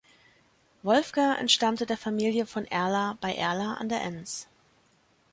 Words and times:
Wolfger 0.83 1.37
entstammte 1.37 1.85
der 1.85 1.95
Familie 1.95 2.47
von 2.47 2.65
Erla 2.65 3.19
bei 3.21 3.35
Erla 3.35 3.75
an 3.75 3.87
der 3.87 4.01
Enns. 4.01 4.47